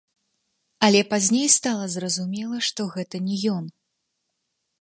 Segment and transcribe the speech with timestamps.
[0.87, 3.65] Але пазней стала зразумела, што гэта не ён.